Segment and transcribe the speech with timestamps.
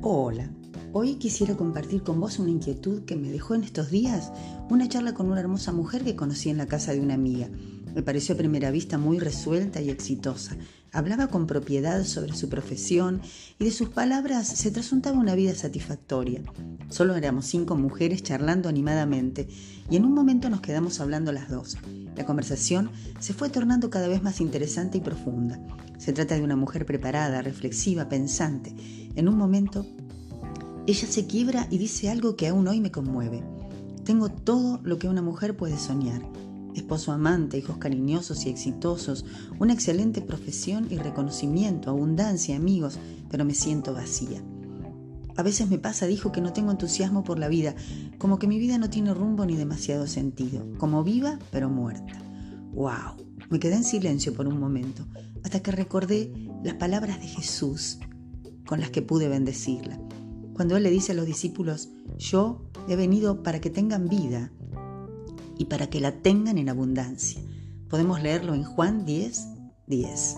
[0.00, 0.48] Hola,
[0.92, 4.32] hoy quisiera compartir con vos una inquietud que me dejó en estos días
[4.70, 7.48] una charla con una hermosa mujer que conocí en la casa de una amiga.
[7.94, 10.56] Me pareció a primera vista muy resuelta y exitosa.
[10.92, 13.20] Hablaba con propiedad sobre su profesión
[13.58, 16.42] y de sus palabras se trasuntaba una vida satisfactoria.
[16.88, 19.48] Solo éramos cinco mujeres charlando animadamente
[19.90, 21.76] y en un momento nos quedamos hablando las dos.
[22.16, 22.90] La conversación
[23.20, 25.60] se fue tornando cada vez más interesante y profunda.
[25.98, 28.74] Se trata de una mujer preparada, reflexiva, pensante.
[29.14, 29.86] En un momento,
[30.86, 33.42] ella se quiebra y dice algo que aún hoy me conmueve.
[34.04, 36.22] Tengo todo lo que una mujer puede soñar.
[36.74, 39.24] Esposo amante, hijos cariñosos y exitosos,
[39.58, 42.98] una excelente profesión y reconocimiento, abundancia, amigos,
[43.30, 44.42] pero me siento vacía.
[45.36, 47.74] A veces me pasa, dijo, que no tengo entusiasmo por la vida,
[48.18, 52.20] como que mi vida no tiene rumbo ni demasiado sentido, como viva pero muerta.
[52.72, 53.24] ¡Wow!
[53.48, 55.06] Me quedé en silencio por un momento,
[55.44, 56.32] hasta que recordé
[56.64, 57.98] las palabras de Jesús
[58.66, 59.98] con las que pude bendecirla.
[60.54, 64.50] Cuando Él le dice a los discípulos, yo he venido para que tengan vida
[65.58, 67.42] y para que la tengan en abundancia.
[67.88, 69.48] Podemos leerlo en Juan 10,
[69.86, 70.36] 10.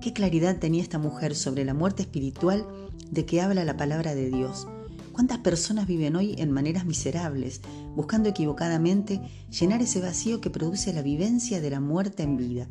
[0.00, 2.66] Qué claridad tenía esta mujer sobre la muerte espiritual
[3.10, 4.66] de que habla la palabra de Dios.
[5.12, 7.60] ¿Cuántas personas viven hoy en maneras miserables,
[7.94, 12.68] buscando equivocadamente llenar ese vacío que produce la vivencia de la muerte en vida?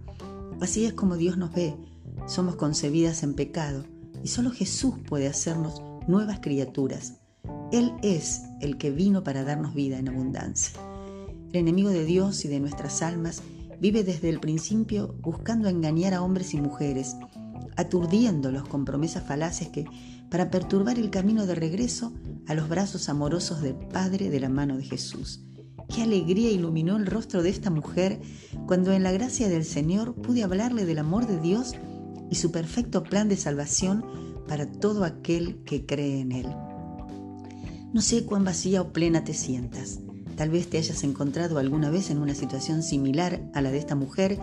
[0.59, 1.75] Así es como Dios nos ve.
[2.27, 3.85] Somos concebidas en pecado
[4.23, 7.19] y solo Jesús puede hacernos nuevas criaturas.
[7.71, 10.79] Él es el que vino para darnos vida en abundancia.
[11.53, 13.43] El enemigo de Dios y de nuestras almas
[13.79, 17.15] vive desde el principio buscando engañar a hombres y mujeres,
[17.75, 19.85] aturdiéndolos con promesas falaces que,
[20.31, 22.11] para perturbar el camino de regreso,
[22.47, 25.45] a los brazos amorosos del Padre de la mano de Jesús.
[25.93, 28.19] Qué alegría iluminó el rostro de esta mujer
[28.65, 31.73] cuando en la gracia del Señor pude hablarle del amor de Dios
[32.31, 34.03] y su perfecto plan de salvación
[34.47, 36.47] para todo aquel que cree en Él.
[37.93, 39.99] No sé cuán vacía o plena te sientas.
[40.35, 43.95] Tal vez te hayas encontrado alguna vez en una situación similar a la de esta
[43.95, 44.39] mujer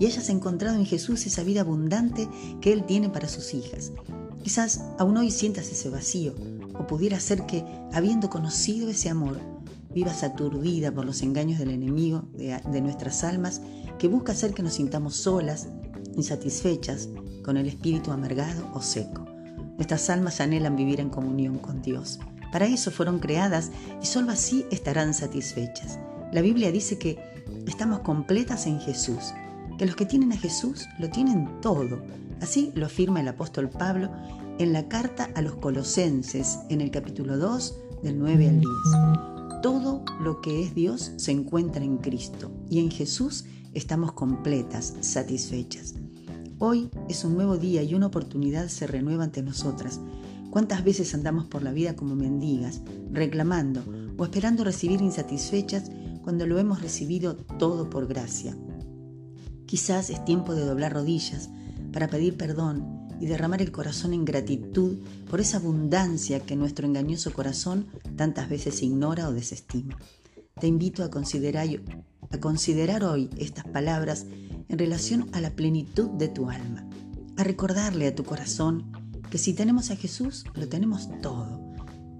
[0.00, 2.28] y hayas encontrado en Jesús esa vida abundante
[2.60, 3.92] que Él tiene para sus hijas.
[4.42, 6.34] Quizás aún hoy sientas ese vacío,
[6.78, 9.40] o pudiera ser que, habiendo conocido ese amor,
[9.94, 13.62] vivas aturdida por los engaños del enemigo de, nuestras almas,
[13.98, 15.68] que busca hacer que nos sintamos solas,
[16.16, 17.08] insatisfechas,
[17.42, 19.24] con el espíritu amargado o seco.
[19.76, 22.18] Nuestras almas anhelan vivir en comunión con Dios.
[22.54, 25.98] Para eso fueron creadas y solo así estarán satisfechas.
[26.30, 27.18] La Biblia dice que
[27.66, 29.34] estamos completas en Jesús,
[29.76, 32.00] que los que tienen a Jesús lo tienen todo.
[32.40, 34.08] Así lo afirma el apóstol Pablo
[34.60, 38.72] en la carta a los colosenses en el capítulo 2 del 9 al 10.
[39.60, 45.96] Todo lo que es Dios se encuentra en Cristo y en Jesús estamos completas, satisfechas.
[46.60, 50.00] Hoy es un nuevo día y una oportunidad se renueva ante nosotras.
[50.54, 53.82] ¿Cuántas veces andamos por la vida como mendigas, reclamando
[54.16, 55.90] o esperando recibir insatisfechas
[56.22, 58.56] cuando lo hemos recibido todo por gracia?
[59.66, 61.50] Quizás es tiempo de doblar rodillas
[61.92, 64.98] para pedir perdón y derramar el corazón en gratitud
[65.28, 69.98] por esa abundancia que nuestro engañoso corazón tantas veces ignora o desestima.
[70.60, 71.66] Te invito a considerar,
[72.30, 74.24] a considerar hoy estas palabras
[74.68, 76.88] en relación a la plenitud de tu alma,
[77.36, 79.03] a recordarle a tu corazón
[79.34, 81.60] que si tenemos a Jesús, lo tenemos todo,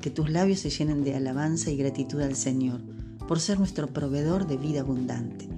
[0.00, 2.80] que tus labios se llenen de alabanza y gratitud al Señor
[3.28, 5.48] por ser nuestro proveedor de vida abundante.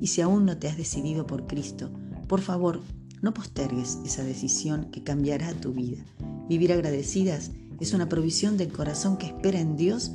[0.00, 1.90] Y si aún no te has decidido por Cristo,
[2.28, 2.80] por favor,
[3.20, 6.02] no postergues esa decisión que cambiará tu vida.
[6.48, 10.12] Vivir agradecidas es una provisión del corazón que espera en Dios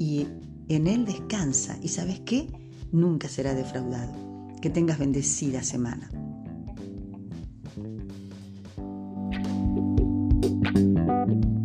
[0.00, 0.26] y
[0.68, 1.78] en Él descansa.
[1.80, 2.48] ¿Y sabes qué?
[2.90, 4.12] Nunca será defraudado.
[4.60, 6.10] Que tengas bendecida semana.
[10.72, 10.98] thank
[11.44, 11.59] you.